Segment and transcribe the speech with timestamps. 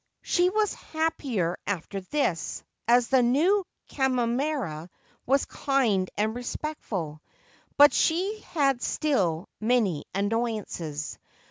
[0.23, 4.89] She was hap pier after this, as the new camerara
[5.27, 7.21] was kind and respect ful;
[7.77, 11.19] but she had still many annoyances.